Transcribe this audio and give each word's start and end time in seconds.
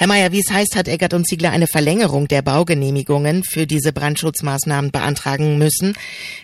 Herr 0.00 0.06
Mayer, 0.06 0.30
wie 0.30 0.38
es 0.38 0.54
heißt, 0.54 0.76
hat 0.76 0.86
Eckert 0.86 1.12
und 1.12 1.26
Ziegler 1.26 1.50
eine 1.50 1.66
Verlängerung 1.66 2.28
der 2.28 2.40
Baugenehmigungen 2.40 3.42
für 3.42 3.66
diese 3.66 3.92
Brandschutzmaßnahmen 3.92 4.92
beantragen 4.92 5.58
müssen. 5.58 5.96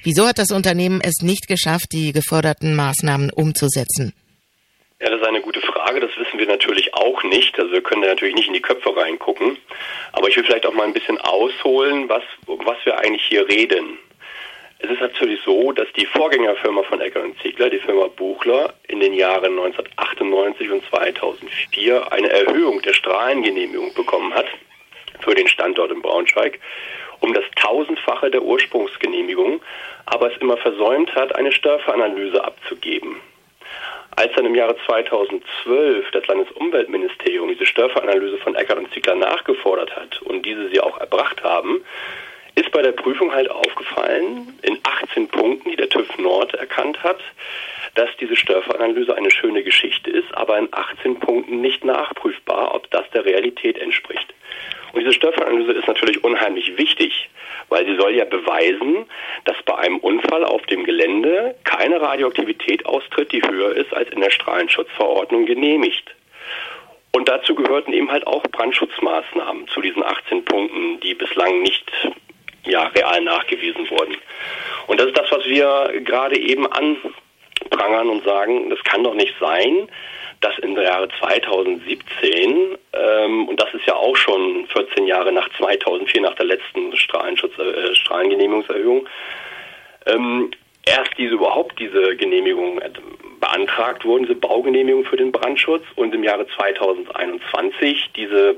Wieso 0.03 0.27
hat 0.27 0.39
das 0.39 0.51
Unternehmen 0.51 1.01
es 1.01 1.23
nicht 1.23 1.47
geschafft, 1.47 1.93
die 1.93 2.13
geforderten 2.13 2.75
Maßnahmen 2.75 3.31
umzusetzen? 3.31 4.13
Ja, 5.01 5.09
das 5.09 5.21
ist 5.21 5.29
eine 5.29 5.41
gute 5.41 5.61
Frage. 5.61 6.01
Das 6.01 6.11
wissen 6.19 6.41
wir 6.41 6.49
natürlich 6.49 6.95
auch 6.95 7.23
nicht. 7.23 7.57
Also 7.57 7.71
wir 7.71 7.83
können 7.83 8.03
da 8.03 8.09
natürlich 8.09 8.35
nicht 8.35 8.49
in 8.49 8.55
die 8.55 8.61
Köpfe 8.61 8.91
reingucken. 8.97 9.57
Aber 10.11 10.29
ich 10.29 10.37
will 10.37 10.43
vielleicht 10.43 10.67
auch 10.67 10.75
mal 10.75 10.89
ein 10.89 10.93
bisschen 10.93 11.19
ausholen, 11.19 12.09
was, 12.09 12.25
was 12.49 12.79
wir 12.85 12.99
eigentlich 12.99 13.25
hier 13.29 13.49
reden. 13.49 13.99
Es 14.85 14.91
ist 14.91 15.01
natürlich 15.01 15.41
so, 15.47 15.73
dass 15.73 15.91
die 15.95 16.05
Vorgängerfirma 16.05 16.83
von 16.83 17.01
Ecker 17.01 17.23
und 17.23 17.41
Ziegler, 17.41 17.71
die 17.71 17.79
Firma 17.79 18.07
Buchler, 18.09 18.75
in 18.87 19.01
den 19.01 19.15
Jahren 19.15 19.59
1998 19.59 20.71
und 20.71 20.85
2004 20.91 22.13
eine 22.13 22.29
Erhöhung 22.29 22.83
der 22.83 22.93
Strahlengenehmigung 22.93 23.95
bekommen 23.95 24.35
hat 24.35 24.45
für 25.21 25.35
den 25.35 25.49
Standort 25.49 25.91
in 25.91 26.03
Braunschweig 26.03 26.61
um 27.21 27.33
das 27.33 27.45
tausendfache 27.57 28.31
der 28.31 28.43
Ursprungsgenehmigung, 28.43 29.63
aber 30.05 30.31
es 30.31 30.39
immer 30.43 30.59
versäumt 30.59 31.15
hat, 31.15 31.35
eine 31.35 31.53
Störveranalyse 31.53 32.45
abzugeben. 32.45 33.23
Als 34.17 34.35
dann 34.35 34.45
im 34.45 34.55
Jahre 34.55 34.77
2012 34.85 36.11
das 36.11 36.27
Landesumweltministerium 36.27 37.49
diese 37.49 37.65
Störveranalyse 37.65 38.37
von 38.37 38.55
Eckert 38.55 38.77
und 38.77 38.93
Ziegler 38.93 39.15
nachgefordert 39.15 39.97
hat 39.97 40.21
und 40.21 40.45
diese 40.45 40.69
sie 40.69 40.81
auch 40.81 40.99
erbracht 40.99 41.43
haben, 41.43 41.83
ist 42.55 42.71
bei 42.71 42.83
der 42.83 42.93
Prüfung 42.93 43.33
halt 43.33 43.51
aufgefallen, 43.51 44.59
in 44.63 44.79
18 44.83 45.29
Punkten, 45.29 45.71
die 45.71 45.77
der 45.77 45.89
TÜV 45.89 46.19
Nord 46.19 46.55
erkannt 46.55 47.03
hat, 47.03 47.21
dass 47.95 48.11
diese 48.21 48.37
Störveranalyse 48.37 49.17
eine 49.17 49.31
schöne 49.31 49.63
Geschichte 49.63 50.11
ist, 50.11 50.33
aber 50.35 50.59
in 50.59 50.69
18 50.71 51.21
Punkten 51.21 51.61
nicht 51.61 51.85
nachprüfbar, 51.85 52.75
ob 52.75 52.91
das 52.91 53.09
der 53.11 53.25
Realität 53.25 53.79
entspricht. 53.79 54.35
Und 54.93 55.01
diese 55.01 55.13
Störveranalyse 55.13 55.73
ist 55.73 55.89
natürlich 55.89 56.23
unheimlich 56.23 56.77
wichtig, 56.79 57.29
weil 57.69 57.87
sie 57.87 57.97
soll 57.97 58.15
ja 58.15 58.25
beweisen, 58.25 59.07
dass 59.45 59.57
bei 59.65 59.77
einem 59.77 59.99
Unfall 59.99 60.45
auf 60.45 60.63
dem 60.67 60.85
Gelände 60.85 61.57
keine 61.65 62.01
Radioaktivität 62.01 62.87
austritt, 62.87 63.33
die 63.33 63.43
höher 63.43 63.75
ist 63.75 63.93
als 63.93 64.11
in 64.11 64.21
der 64.21 64.31
Strahlenschutzverordnung 64.31 65.47
genehmigt. 65.47 66.15
Und 67.13 67.29
dazu 67.29 67.55
gehörten 67.55 67.93
eben 67.93 68.11
halt 68.11 68.27
auch 68.27 68.43
Brandschutzmaßnahmen 68.43 69.69
zu 69.69 69.81
diesen 69.81 70.03
18 70.03 70.45
Punkten, 70.45 71.01
die 71.01 71.15
bislang 71.15 71.63
nicht 71.63 71.91
ja, 72.67 72.85
real 72.89 73.21
nachgewiesen 73.23 73.89
wurden. 73.91 74.17
Und 74.87 75.01
das 75.01 75.09
ist 75.09 75.19
das, 75.19 75.31
was 75.31 75.45
wir 75.47 76.01
gerade 76.05 76.39
eben 76.39 76.67
anprangern 76.67 78.09
und 78.09 78.25
sagen, 78.25 78.71
das 78.71 78.83
kann 78.85 79.05
doch 79.05 79.15
nicht 79.15 79.35
sein, 79.41 79.89
dass 80.41 80.59
im 80.59 80.77
Jahre 80.77 81.09
2017, 81.21 82.77
ähm, 82.93 83.49
und 83.49 83.61
das 83.61 83.73
ist 83.73 83.87
ja 83.87 83.95
auch 83.95 84.17
schon 84.17 84.67
14 84.67 85.07
Jahre 85.07 85.33
nach 85.33 85.49
2004, 85.57 86.21
nach 86.21 86.35
der 86.35 86.47
letzten 86.47 86.95
Strahlenschutz, 86.97 87.59
äh, 87.59 87.95
Strahlengenehmigungserhöhung, 87.95 89.09
ähm, 90.07 90.51
erst 90.85 91.17
diese 91.17 91.35
überhaupt 91.35 91.79
diese 91.79 92.17
Genehmigung 92.17 92.79
äh, 92.81 92.91
beantragt 93.41 94.05
wurden, 94.05 94.25
diese 94.25 94.35
Baugenehmigung 94.35 95.05
für 95.05 95.17
den 95.17 95.33
Brandschutz 95.33 95.85
und 95.97 96.15
im 96.15 96.23
Jahre 96.23 96.47
2021 96.57 98.11
diese 98.17 98.55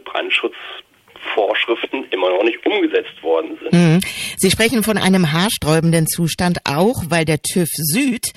Brandschutzvorschriften 1.27 2.07
immer 2.11 2.31
noch 2.31 2.43
nicht 2.43 2.65
umgesetzt 2.65 3.23
worden 3.23 3.59
sind. 3.63 3.73
Mhm. 3.73 4.01
Sie 4.37 4.51
sprechen 4.51 4.83
von 4.83 4.99
einem 4.99 5.33
haarsträubenden 5.33 6.07
Zustand 6.07 6.59
auch, 6.65 7.05
weil 7.09 7.25
der 7.25 7.41
TÜV 7.43 7.69
Süd 7.73 8.33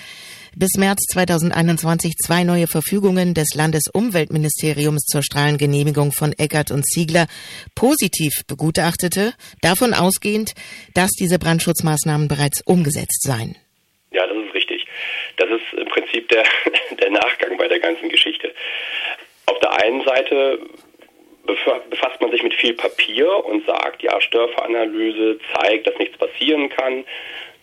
bis 0.56 0.78
März 0.78 1.06
2021 1.14 2.14
zwei 2.26 2.44
neue 2.44 2.68
Verfügungen 2.68 3.34
des 3.34 3.50
Landesumweltministeriums 3.56 5.06
zur 5.06 5.22
Strahlengenehmigung 5.22 6.12
von 6.12 6.34
Eckert 6.38 6.72
und 6.72 6.86
Ziegler 6.86 7.28
positiv 7.76 8.34
begutachtete, 8.48 9.34
davon 9.62 9.94
ausgehend, 9.94 10.54
dass 10.96 11.12
diese 11.12 11.40
Brandschutzmaßnahmen 11.40 12.28
bereits 12.28 12.62
umgesetzt 12.66 13.24
seien. 13.24 13.56
Ja, 14.12 14.26
das 14.26 14.38
ist 14.38 14.54
richtig. 14.56 14.88
Das 15.38 15.50
ist 15.50 15.80
im 15.80 15.88
Prinzip 15.88 16.28
der, 16.30 16.44
der 17.00 17.12
Nachgang 17.12 17.58
bei 17.58 17.68
der 17.68 17.80
ganzen 17.80 18.10
Geschichte. 18.10 18.52
Auf 19.46 19.60
der 19.60 19.72
einen 19.84 20.04
Seite 20.04 20.60
befasst 21.90 22.22
man 22.22 22.32
sich 22.32 22.44
mit 22.44 22.54
viel 22.54 22.74
Papier 22.74 23.46
und 23.46 23.66
sagt, 23.66 24.02
ja, 24.04 24.20
Störveranalyse 24.20 25.40
zeigt, 25.54 25.88
dass 25.88 25.98
nichts 25.98 26.18
passieren 26.18 26.70
kann. 26.70 27.06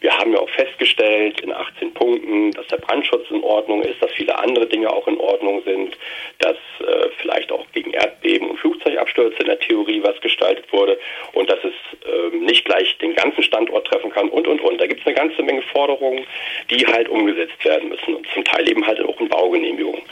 Wir 0.00 0.12
haben 0.16 0.32
ja 0.34 0.40
auch 0.40 0.50
festgestellt 0.50 1.40
in 1.40 1.50
18 1.50 1.94
Punkten, 1.94 2.50
dass 2.52 2.66
der 2.66 2.76
Brandschutz 2.76 3.30
in 3.30 3.42
Ordnung 3.42 3.82
ist, 3.82 4.00
dass 4.02 4.12
viele 4.12 4.38
andere 4.38 4.66
Dinge 4.66 4.90
auch 4.90 5.08
in 5.08 5.18
Ordnung 5.18 5.62
sind, 5.64 5.96
dass 6.38 6.56
äh, 6.80 7.08
vielleicht 7.18 7.50
auch 7.50 7.64
gegen 7.72 7.92
Erdbeben 7.92 8.50
und 8.50 8.58
Flugzeugabstürze 8.58 9.38
in 9.40 9.46
der 9.46 9.58
Theorie 9.58 10.02
was 10.02 10.20
gestaltet 10.20 10.70
wurde 10.70 10.98
und 11.32 11.48
dass 11.48 11.60
es 11.64 11.72
äh, 12.06 12.36
nicht 12.36 12.66
gleich 12.66 12.98
den 12.98 13.14
ganzen 13.14 13.42
Standort 13.42 13.86
treffen 13.86 14.10
kann 14.10 14.28
und, 14.28 14.46
und, 14.46 14.60
und. 14.60 14.78
Da 14.78 14.86
gibt 14.86 15.00
es 15.00 15.06
eine 15.06 15.16
ganze 15.16 15.42
Menge 15.42 15.62
Forderungen, 15.62 16.26
die 16.70 16.86
halt 16.86 17.08
umgesetzt 17.08 17.64
werden 17.64 17.88
müssen 17.88 18.16
und 18.16 18.26
zum 18.34 18.44
Teil 18.44 18.68
eben 18.68 18.86
halt 18.86 19.02
auch 19.02 19.18
in 19.18 19.28
Baugenehmigungen. 19.28 20.02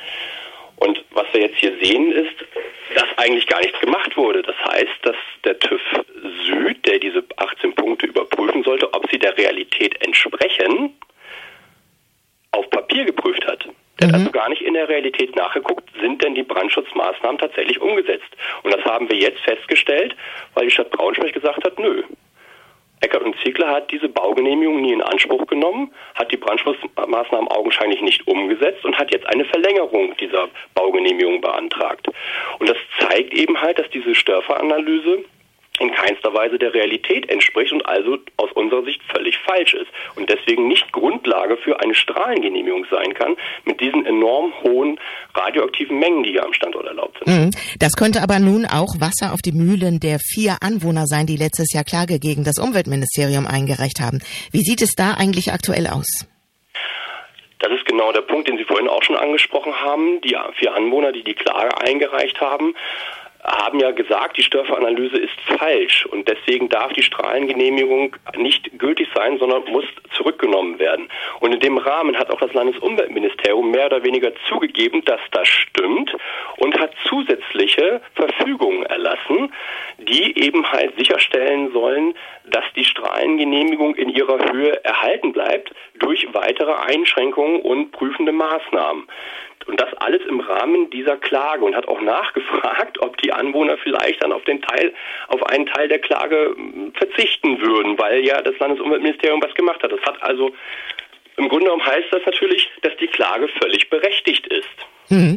Und 0.77 1.05
was 1.11 1.27
wir 1.33 1.43
jetzt 1.43 1.59
hier 1.59 1.77
sehen 1.81 2.11
ist, 2.11 2.35
dass 2.95 3.19
eigentlich 3.19 3.47
gar 3.47 3.61
nichts 3.61 3.79
gemacht 3.81 4.17
wurde. 4.17 4.43
Das 4.43 4.57
heißt, 4.65 4.99
dass 5.03 5.17
der 5.45 5.59
TÜV 5.59 5.81
Süd, 6.47 6.87
der 6.87 6.99
diese 6.99 7.25
18 7.37 7.75
Punkte 7.75 8.07
überprüfen 8.07 8.63
sollte, 8.63 8.93
ob 8.93 9.11
sie 9.11 9.19
der 9.19 9.37
Realität 9.37 10.05
entsprechen, 10.05 10.95
auf 12.53 12.69
Papier 12.71 13.05
geprüft 13.05 13.47
hat. 13.47 13.69
Der 14.01 14.09
mhm. 14.09 14.13
hat 14.13 14.21
also 14.21 14.31
gar 14.31 14.49
nicht 14.49 14.63
in 14.63 14.75
der 14.75 14.89
Realität 14.89 15.37
nachgeguckt, 15.37 15.89
sind 16.01 16.23
denn 16.23 16.35
die 16.35 16.43
Brandschutzmaßnahmen 16.43 17.39
tatsächlich 17.39 17.81
umgesetzt. 17.81 18.37
Und 18.63 18.75
das 18.75 18.85
haben 18.85 19.09
wir 19.09 19.17
jetzt 19.17 19.41
festgestellt, 19.41 20.17
weil 20.55 20.67
die 20.67 20.71
Stadt 20.71 20.91
Braunschweig 20.91 21.33
gesagt 21.33 21.65
hat, 21.65 21.79
nö, 21.79 22.03
Ziegler 23.45 23.69
hat 23.69 23.91
diese 23.91 24.09
Baugenehmigung 24.09 24.81
nie 24.81 24.93
in 24.93 25.03
Anspruch 25.03 25.47
genommen, 25.47 25.93
hat 26.15 26.33
die 26.33 26.37
Brandschutzmaßnahmen 26.37 27.49
augenscheinlich 27.49 28.01
nicht 28.01 28.27
umgesetzt 28.27 28.85
und 28.85 28.99
hat 28.99 29.13
jetzt 29.13 29.27
eine 29.27 29.45
Verlängerung 29.45 30.17
dieser 30.17 30.49
Baugenehmigung 30.75 31.41
beantragt. 31.41 32.09
Und 32.59 32.69
das 32.69 32.79
zeigt 32.99 33.35
eben 33.35 33.61
halt, 33.61 33.79
dass 33.79 33.89
diese 33.91 34.15
Störveranalyse 34.15 35.25
in 35.81 35.93
keinster 35.93 36.33
Weise 36.33 36.59
der 36.59 36.73
Realität 36.73 37.29
entspricht 37.29 37.73
und 37.73 37.85
also 37.87 38.19
aus 38.37 38.51
unserer 38.53 38.85
Sicht 38.85 39.01
völlig 39.13 39.39
falsch 39.39 39.75
ist 39.75 39.89
und 40.15 40.31
deswegen 40.31 40.69
nicht 40.69 40.93
Grundlage 40.93 41.57
für 41.57 41.81
eine 41.81 41.95
Strahlengenehmigung 41.95 42.87
sein 42.91 43.13
kann 43.15 43.37
mit 43.65 43.81
diesen 43.81 44.07
enorm 44.07 44.53
hohen 44.63 45.01
radioaktiven 45.35 45.99
Mengen, 45.99 46.23
die 46.23 46.31
hier 46.31 46.45
am 46.45 46.53
Standort 46.53 46.87
erlaubt 46.87 47.19
sind. 47.25 47.47
Mhm. 47.47 47.51
Das 47.81 47.93
könnte 47.93 48.23
aber 48.23 48.39
nun 48.39 48.67
auch 48.67 49.01
Wasser 49.01 49.33
auf 49.33 49.43
die 49.43 49.53
Mühlen 49.53 49.99
der 49.99 50.19
vier 50.21 50.59
Anwohner 50.61 51.07
sein, 51.07 51.27
die 51.27 51.37
letztes 51.37 51.73
Jahr 51.73 51.85
Klage 51.85 52.21
gegen 52.21 52.45
das 52.45 52.59
Umweltministerium 52.59 53.47
eingereicht 53.47 54.01
haben. 54.01 54.21
Wie 54.53 54.63
sieht 54.63 54.81
es 54.81 54.93
da 54.97 55.15
eigentlich 55.15 55.53
aktuell 55.53 55.89
aus? 55.89 56.07
Das 57.59 57.73
ist 57.73 57.87
genau 57.87 58.13
der 58.13 58.21
Punkt, 58.21 58.47
den 58.49 58.59
Sie 58.59 58.65
vorhin 58.65 58.89
auch 58.89 59.03
schon 59.03 59.17
angesprochen 59.17 59.75
haben. 59.75 60.21
Die 60.21 60.37
vier 60.57 60.75
Anwohner, 60.75 61.13
die 61.13 61.25
die 61.25 61.35
Klage 61.35 61.77
eingereicht 61.81 62.41
haben, 62.41 62.75
haben 63.45 63.79
ja 63.79 63.91
gesagt, 63.91 64.39
die 64.39 64.43
Störveranalyse 64.43 65.19
ist 65.19 65.39
falsch 65.59 66.07
und 66.07 66.29
deswegen 66.29 66.69
darf 66.69 66.93
die 66.95 67.03
Strahlengenehmigung 67.03 68.17
nicht 68.37 68.79
gültig 68.79 69.09
sein, 69.15 69.39
sondern 69.39 69.65
muss 69.71 69.85
zurückgenommen 70.17 70.79
werden. 70.79 71.09
Und 71.41 71.53
in 71.53 71.61
dem 71.61 71.77
Rahmen 71.77 72.17
hat 72.17 72.31
auch 72.31 72.41
das 72.41 72.53
Landesumweltministerium 72.55 73.71
mehr 73.71 73.87
oder 73.87 74.03
weniger 74.03 74.33
zugegeben, 74.49 75.05
dass 75.05 75.21
das 75.33 75.47
stimmt 75.47 76.17
und 76.57 76.79
hat 76.79 76.93
zusätzliche 77.07 78.01
Verfügungen 78.15 78.85
erlassen, 78.85 79.53
die 79.99 80.39
eben 80.45 80.71
halt 80.71 80.97
sicherstellen 80.99 81.73
sollen, 81.73 82.15
dass 82.45 82.65
die 82.77 82.85
Strahlengenehmigung 82.85 83.95
in 83.95 84.09
ihrer 84.09 84.53
Höhe 84.53 84.85
erhalten 84.85 85.33
bleibt 85.33 85.73
durch 85.99 86.27
weitere 86.33 86.73
Einschränkungen 86.73 87.61
und 87.61 87.93
prüfende 87.93 88.33
Maßnahmen. 88.33 89.07
Und 89.67 89.81
das 89.81 89.95
alles 89.95 90.21
im 90.29 90.41
Rahmen 90.41 90.91
dieser 90.91 91.17
Klage 91.17 91.65
und 91.65 91.75
hat 91.75 91.89
auch 91.89 92.01
nachgefragt, 92.01 93.01
ob 93.01 93.17
die 93.23 93.33
Anwohner 93.33 93.79
vielleicht 93.79 94.23
dann 94.23 94.33
auf 94.33 94.45
den 94.45 94.61
Teil, 94.61 94.93
auf 95.29 95.43
einen 95.47 95.67
Teil 95.67 95.89
der 95.89 96.01
Klage 96.01 96.55
hm, 96.55 96.93
verzichten 96.95 97.61
würden, 97.61 97.99
weil 97.99 98.27
ja 98.27 98.43
das 98.43 98.59
Landesumweltministerium 98.59 99.41
was 99.43 99.55
gemacht 99.55 99.83
hat. 99.83 99.91
Das 99.91 100.03
hat 100.03 100.23
also 100.23 100.55
im 101.37 101.49
Grunde 101.49 101.65
genommen 101.65 101.85
heißt 101.85 102.09
das 102.13 102.23
natürlich, 102.27 102.69
dass 102.83 102.93
die 103.01 103.09
Klage 103.09 103.49
völlig 103.61 103.89
berechtigt 103.91 104.47
ist. 104.47 104.69
Mhm. 105.09 105.37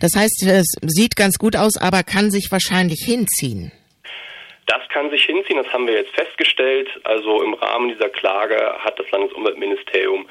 Das 0.00 0.12
heißt, 0.16 0.46
es 0.46 0.66
sieht 0.82 1.16
ganz 1.16 1.38
gut 1.38 1.56
aus, 1.56 1.76
aber 1.80 2.02
kann 2.02 2.30
sich 2.30 2.50
wahrscheinlich 2.50 3.04
hinziehen. 3.04 3.72
Das 4.66 4.80
kann 4.88 5.10
sich 5.10 5.24
hinziehen, 5.24 5.62
das 5.62 5.72
haben 5.72 5.86
wir 5.86 5.94
jetzt 5.94 6.14
festgestellt. 6.14 6.88
Also 7.04 7.42
im 7.42 7.54
Rahmen 7.54 7.88
dieser 7.88 8.08
Klage 8.08 8.76
hat 8.78 8.98
das 8.98 9.10
Landesumweltministerium 9.10 10.26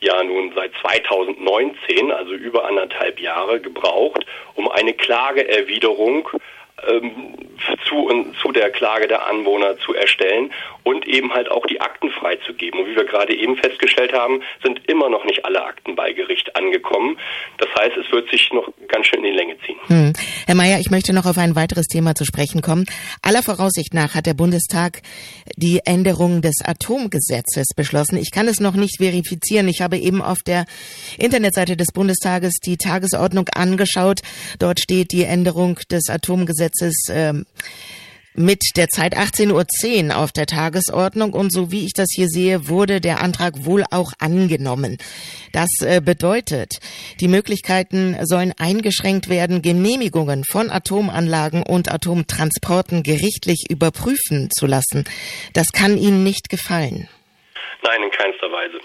ja 0.00 0.22
nun 0.22 0.52
seit 0.54 0.72
2019, 0.80 2.12
also 2.12 2.34
über 2.34 2.66
anderthalb 2.66 3.18
Jahre, 3.18 3.60
gebraucht, 3.60 4.26
um 4.54 4.68
eine 4.70 4.92
Klageerwiderung 4.92 6.28
ähm, 6.86 7.34
zu, 7.88 8.08
zu, 8.42 8.52
der 8.52 8.70
Klage 8.70 9.08
der 9.08 9.26
Anwohner 9.26 9.78
zu 9.78 9.94
erstellen 9.94 10.50
und 10.82 11.06
eben 11.06 11.32
halt 11.32 11.50
auch 11.50 11.66
die 11.66 11.80
Akten 11.80 12.10
freizugeben. 12.10 12.80
Und 12.80 12.90
wie 12.90 12.96
wir 12.96 13.04
gerade 13.04 13.34
eben 13.34 13.56
festgestellt 13.56 14.12
haben, 14.12 14.42
sind 14.62 14.80
immer 14.88 15.08
noch 15.08 15.24
nicht 15.24 15.44
alle 15.44 15.64
Akten 15.64 15.94
bei 15.96 16.12
Gericht 16.12 16.54
angekommen. 16.56 17.18
Das 17.58 17.68
heißt, 17.78 17.96
es 17.96 18.10
wird 18.12 18.30
sich 18.30 18.50
noch 18.52 18.68
ganz 18.88 19.06
schön 19.06 19.24
in 19.24 19.32
die 19.32 19.38
Länge 19.38 19.56
ziehen. 19.66 19.78
Hm. 19.86 20.12
Herr 20.46 20.54
Mayer, 20.54 20.78
ich 20.80 20.90
möchte 20.90 21.12
noch 21.12 21.26
auf 21.26 21.38
ein 21.38 21.56
weiteres 21.56 21.86
Thema 21.86 22.14
zu 22.14 22.24
sprechen 22.24 22.62
kommen. 22.62 22.86
Aller 23.22 23.42
Voraussicht 23.42 23.94
nach 23.94 24.14
hat 24.14 24.26
der 24.26 24.34
Bundestag 24.34 25.02
die 25.56 25.80
Änderung 25.84 26.40
des 26.42 26.56
Atomgesetzes 26.64 27.68
beschlossen. 27.76 28.16
Ich 28.16 28.30
kann 28.30 28.48
es 28.48 28.60
noch 28.60 28.74
nicht 28.74 28.98
verifizieren. 28.98 29.68
Ich 29.68 29.80
habe 29.80 29.98
eben 29.98 30.22
auf 30.22 30.38
der 30.46 30.64
Internetseite 31.18 31.76
des 31.76 31.92
Bundestages 31.92 32.54
die 32.64 32.76
Tagesordnung 32.76 33.48
angeschaut. 33.54 34.20
Dort 34.58 34.80
steht 34.80 35.12
die 35.12 35.24
Änderung 35.24 35.78
des 35.90 36.08
Atomgesetzes 36.08 36.94
ähm, 37.10 37.46
mit 38.38 38.62
der 38.76 38.88
Zeit 38.88 39.16
18.10 39.16 40.10
Uhr 40.10 40.16
auf 40.16 40.32
der 40.32 40.46
Tagesordnung 40.46 41.34
und 41.34 41.52
so 41.52 41.72
wie 41.72 41.84
ich 41.84 41.92
das 41.92 42.06
hier 42.14 42.28
sehe, 42.28 42.68
wurde 42.68 43.00
der 43.00 43.20
Antrag 43.20 43.64
wohl 43.64 43.84
auch 43.90 44.12
angenommen. 44.20 44.98
Das 45.52 45.68
äh, 45.82 46.00
bedeutet, 46.00 46.78
die 47.20 47.28
Möglichkeiten 47.28 48.16
sollen 48.24 48.54
eingeschränkt 48.58 49.28
werden, 49.28 49.60
Genehmigungen 49.60 50.44
von 50.44 50.70
Atomanlagen 50.70 51.64
und 51.64 51.90
Atomtransporten 51.92 53.02
gerichtlich 53.02 53.66
überprüfen 53.68 54.48
zu 54.56 54.66
lassen. 54.66 55.04
Das 55.54 55.72
kann 55.72 55.98
Ihnen 55.98 56.22
nicht 56.22 56.48
gefallen. 56.48 57.08
Nein, 57.82 58.02
in 58.02 58.10
keinster 58.10 58.50
Weise. 58.52 58.80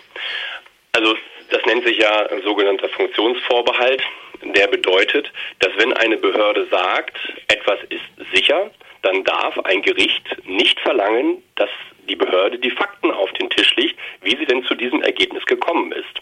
Also 0.94 1.15
das 1.49 1.61
nennt 1.65 1.85
sich 1.85 1.97
ja 1.97 2.27
sogenannter 2.44 2.89
Funktionsvorbehalt. 2.89 4.01
Der 4.41 4.67
bedeutet, 4.67 5.31
dass 5.59 5.71
wenn 5.77 5.94
eine 5.94 6.17
Behörde 6.17 6.67
sagt, 6.69 7.17
etwas 7.47 7.79
ist 7.89 8.33
sicher, 8.33 8.71
dann 9.03 9.23
darf 9.23 9.59
ein 9.59 9.81
Gericht 9.81 10.23
nicht 10.45 10.79
verlangen, 10.79 11.44
dass 11.55 11.69
die 12.09 12.15
Behörde 12.15 12.57
die 12.57 12.71
Fakten 12.71 13.11
auf 13.11 13.31
den 13.33 13.50
Tisch 13.50 13.75
legt, 13.75 13.97
wie 14.21 14.35
sie 14.35 14.45
denn 14.45 14.63
zu 14.63 14.75
diesem 14.75 15.01
Ergebnis 15.01 15.45
gekommen 15.45 15.91
ist. 15.91 16.21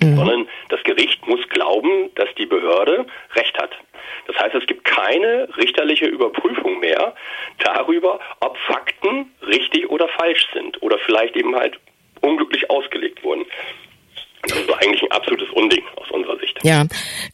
Mhm. 0.00 0.16
Sondern 0.16 0.48
das 0.68 0.82
Gericht 0.82 1.26
muss 1.26 1.46
glauben, 1.48 2.10
dass 2.16 2.28
die 2.36 2.46
Behörde 2.46 3.06
Recht 3.34 3.56
hat. 3.58 3.70
Das 4.26 4.36
heißt, 4.38 4.54
es 4.54 4.66
gibt 4.66 4.84
keine 4.84 5.48
richterliche 5.56 6.06
Überprüfung 6.06 6.80
mehr 6.80 7.14
darüber, 7.58 8.18
ob 8.40 8.56
Fakten 8.58 9.30
richtig 9.46 9.88
oder 9.88 10.08
falsch 10.08 10.46
sind 10.52 10.82
oder 10.82 10.98
vielleicht 10.98 11.36
eben 11.36 11.54
halt 11.54 11.78
unglücklich 12.20 12.68
ausgelegt 12.70 13.22
wurden. 13.22 13.44
Das 14.42 14.58
ist 14.58 14.72
eigentlich 14.72 15.02
ein 15.02 15.12
absolutes 15.12 15.48
Unding 15.50 15.84
aus 15.96 16.10
unserer 16.10 16.38
Sicht. 16.38 16.58
Ja, 16.64 16.84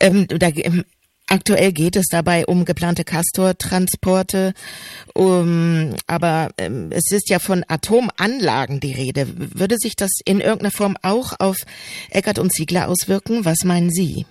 ähm, 0.01 0.27
da, 0.29 0.49
ähm, 0.49 0.85
Aktuell 1.31 1.73
geht 1.73 1.95
es 1.97 2.07
dabei 2.11 2.47
um 2.47 2.65
geplante 2.65 3.05
Castor-Transporte, 3.05 4.55
um, 5.13 5.95
aber 6.07 6.49
ähm, 6.57 6.91
es 6.91 7.13
ist 7.13 7.29
ja 7.29 7.39
von 7.39 7.65
Atomanlagen 7.69 8.81
die 8.81 8.95
Rede. 8.95 9.27
Würde 9.37 9.77
sich 9.77 9.95
das 9.95 10.11
in 10.25 10.41
irgendeiner 10.41 10.71
Form 10.71 10.97
auch 11.03 11.35
auf 11.39 11.57
Eckert 12.11 12.39
und 12.39 12.51
Ziegler 12.51 12.89
auswirken? 12.89 13.45
Was 13.45 13.65
meinen 13.65 13.91
Sie? 13.91 14.25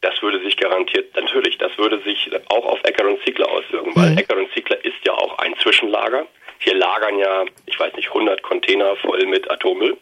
Das 0.00 0.20
würde 0.20 0.42
sich 0.42 0.56
garantiert, 0.56 1.14
natürlich, 1.14 1.56
das 1.58 1.76
würde 1.78 2.02
sich 2.02 2.30
auch 2.48 2.64
auf 2.64 2.80
Eckert 2.82 3.06
und 3.06 3.22
Ziegler 3.24 3.48
auswirken, 3.48 3.92
weil 3.94 4.10
mhm. 4.10 4.18
Eckert 4.18 4.38
und 4.38 4.52
Ziegler 4.54 4.84
ist 4.84 4.98
ja 5.04 5.12
auch 5.12 5.38
ein 5.38 5.54
Zwischenlager. 5.62 6.26
Hier 6.58 6.74
lagern 6.74 7.18
ja, 7.18 7.44
ich 7.66 7.78
weiß 7.78 7.94
nicht, 7.94 8.08
100 8.08 8.42
Container 8.42 8.96
voll 8.96 9.24
mit 9.26 9.48
Atommüll. 9.48 9.96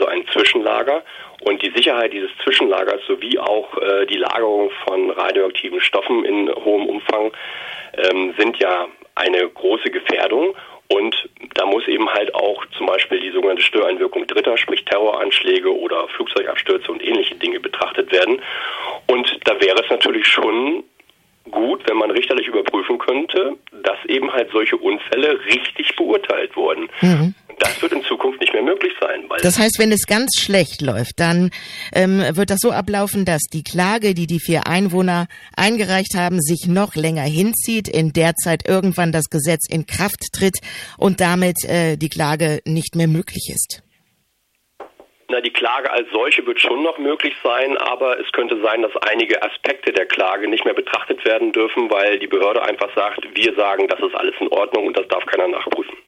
Also 0.00 0.10
ein 0.10 0.26
Zwischenlager 0.32 1.02
und 1.42 1.60
die 1.60 1.70
Sicherheit 1.76 2.14
dieses 2.14 2.30
Zwischenlagers 2.42 3.02
sowie 3.06 3.38
auch 3.38 3.76
äh, 3.76 4.06
die 4.06 4.16
Lagerung 4.16 4.70
von 4.86 5.10
radioaktiven 5.10 5.78
Stoffen 5.82 6.24
in 6.24 6.48
hohem 6.54 6.86
Umfang 6.86 7.32
ähm, 7.98 8.32
sind 8.38 8.56
ja 8.58 8.86
eine 9.14 9.46
große 9.46 9.90
Gefährdung. 9.90 10.54
Und 10.88 11.28
da 11.54 11.66
muss 11.66 11.86
eben 11.86 12.08
halt 12.08 12.34
auch 12.34 12.64
zum 12.78 12.86
Beispiel 12.86 13.20
die 13.20 13.30
sogenannte 13.30 13.62
Störeinwirkung 13.62 14.26
Dritter, 14.26 14.56
sprich 14.56 14.86
Terroranschläge 14.86 15.70
oder 15.70 16.08
Flugzeugabstürze 16.08 16.90
und 16.90 17.04
ähnliche 17.04 17.34
Dinge 17.34 17.60
betrachtet 17.60 18.10
werden. 18.10 18.40
Und 19.06 19.38
da 19.44 19.60
wäre 19.60 19.82
es 19.84 19.90
natürlich 19.90 20.26
schon 20.26 20.82
gut, 21.50 21.88
wenn 21.88 21.96
man 21.96 22.10
richterlich 22.10 22.46
überprüfen 22.46 22.98
könnte, 22.98 23.56
dass 23.82 23.98
eben 24.06 24.32
halt 24.32 24.50
solche 24.50 24.76
Unfälle 24.76 25.38
richtig 25.44 25.94
beurteilt 25.96 26.56
wurden. 26.56 26.88
Mhm. 27.00 27.34
Das 27.58 27.80
wird 27.82 27.92
in 27.92 28.02
Zukunft 28.02 28.40
nicht 28.40 28.52
mehr 28.52 28.62
möglich 28.62 28.92
sein. 29.00 29.24
Das 29.42 29.58
heißt, 29.58 29.78
wenn 29.78 29.92
es 29.92 30.06
ganz 30.06 30.38
schlecht 30.38 30.82
läuft, 30.82 31.18
dann 31.18 31.50
ähm, 31.92 32.22
wird 32.36 32.50
das 32.50 32.58
so 32.60 32.70
ablaufen, 32.70 33.24
dass 33.24 33.42
die 33.52 33.62
Klage, 33.62 34.14
die 34.14 34.26
die 34.26 34.40
vier 34.40 34.66
Einwohner 34.66 35.26
eingereicht 35.56 36.14
haben, 36.16 36.40
sich 36.40 36.66
noch 36.66 36.94
länger 36.94 37.22
hinzieht, 37.22 37.88
in 37.88 38.12
der 38.12 38.34
Zeit 38.34 38.68
irgendwann 38.68 39.12
das 39.12 39.30
Gesetz 39.30 39.66
in 39.68 39.86
Kraft 39.86 40.32
tritt 40.32 40.58
und 40.98 41.20
damit 41.20 41.64
äh, 41.64 41.96
die 41.96 42.08
Klage 42.08 42.60
nicht 42.64 42.96
mehr 42.96 43.08
möglich 43.08 43.50
ist. 43.54 43.82
Na, 45.30 45.40
die 45.40 45.52
Klage 45.52 45.92
als 45.92 46.08
solche 46.12 46.44
wird 46.44 46.60
schon 46.60 46.82
noch 46.82 46.98
möglich 46.98 47.34
sein, 47.44 47.76
aber 47.76 48.18
es 48.18 48.32
könnte 48.32 48.60
sein, 48.62 48.82
dass 48.82 48.96
einige 48.96 49.40
Aspekte 49.40 49.92
der 49.92 50.06
Klage 50.06 50.48
nicht 50.48 50.64
mehr 50.64 50.74
betrachtet 50.74 51.24
werden 51.24 51.52
dürfen, 51.52 51.88
weil 51.88 52.18
die 52.18 52.26
Behörde 52.26 52.62
einfach 52.62 52.92
sagt, 52.96 53.24
wir 53.32 53.54
sagen, 53.54 53.86
das 53.86 54.00
ist 54.00 54.14
alles 54.16 54.34
in 54.40 54.48
Ordnung 54.48 54.88
und 54.88 54.98
das 54.98 55.06
darf 55.06 55.24
keiner 55.26 55.46
nachprüfen. 55.46 55.96